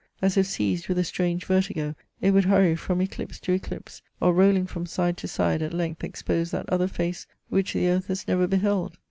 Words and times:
As 0.19 0.35
if 0.35 0.47
seized 0.47 0.87
with 0.87 0.97
a 0.97 1.03
strange 1.03 1.45
vertigo 1.45 1.93
it 2.21 2.31
would 2.31 2.45
hurry 2.45 2.75
from 2.75 3.01
eclipse 3.01 3.39
to 3.41 3.51
eclipse, 3.53 4.01
or, 4.19 4.33
rolling 4.33 4.65
from 4.65 4.87
side 4.87 5.15
to 5.17 5.27
side, 5.27 5.61
at 5.61 5.75
length 5.75 6.03
expose 6.03 6.49
that 6.49 6.67
other 6.71 6.87
face 6.87 7.27
which 7.49 7.73
the 7.73 7.87
earth 7.87 8.07
has 8.07 8.27
never 8.27 8.47
beheld. 8.47 8.97